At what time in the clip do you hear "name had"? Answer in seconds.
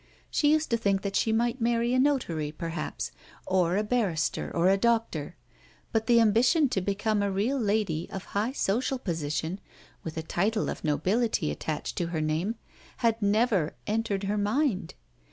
12.19-13.21